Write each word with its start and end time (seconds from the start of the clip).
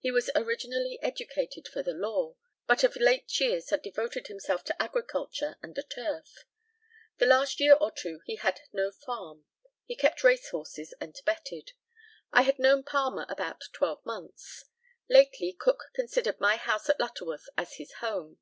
He 0.00 0.10
was 0.10 0.30
originally 0.34 0.98
educated 1.00 1.68
for 1.68 1.80
the 1.80 1.92
law, 1.92 2.34
but 2.66 2.82
of 2.82 2.96
late 2.96 3.30
years 3.38 3.70
had 3.70 3.82
devoted 3.82 4.26
himself 4.26 4.64
to 4.64 4.82
agriculture 4.82 5.58
and 5.62 5.76
the 5.76 5.84
turf. 5.84 6.44
The 7.18 7.26
last 7.26 7.60
year 7.60 7.74
or 7.74 7.92
two 7.92 8.18
he 8.26 8.34
had 8.34 8.62
no 8.72 8.90
farm. 8.90 9.44
He 9.84 9.94
kept 9.94 10.24
race 10.24 10.48
horses 10.50 10.92
and 11.00 11.16
betted. 11.24 11.70
I 12.32 12.42
had 12.42 12.58
known 12.58 12.82
Palmer 12.82 13.26
about 13.28 13.62
twelve 13.72 14.04
months. 14.04 14.64
Lately 15.08 15.52
Cook 15.52 15.84
considered 15.94 16.40
my 16.40 16.56
house 16.56 16.88
at 16.88 16.98
Lutterworth 16.98 17.48
as 17.56 17.76
his 17.76 17.92
home. 18.00 18.40